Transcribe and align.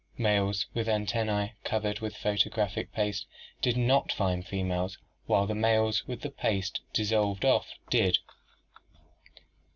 Males 0.17 0.65
with 0.73 0.89
antennas 0.89 1.51
covered 1.63 1.99
with 1.99 2.17
photographic 2.17 2.91
paste 2.91 3.27
did 3.61 3.77
not 3.77 4.11
find 4.11 4.43
females, 4.43 4.97
while 5.27 5.45
the 5.45 5.53
same 5.53 5.61
males 5.61 6.07
with 6.07 6.21
this 6.21 6.33
paste 6.39 6.81
dissolved 6.91 7.45
off 7.45 7.67
did. 7.91 8.17